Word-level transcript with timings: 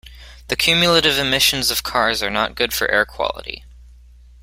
The 0.47 0.55
cumulative 0.55 1.19
emissions 1.19 1.69
of 1.69 1.83
cars 1.83 2.23
are 2.23 2.31
not 2.31 2.55
good 2.55 2.73
for 2.73 2.87
air 2.89 3.05
quality. 3.05 3.65